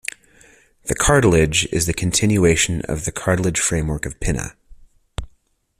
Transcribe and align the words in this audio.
The 0.85 0.95
cartilage 0.95 1.67
is 1.71 1.85
the 1.85 1.93
continuation 1.93 2.81
of 2.89 3.05
the 3.05 3.11
cartilage 3.11 3.59
framework 3.59 4.07
of 4.07 4.19
pinna. 4.19 4.55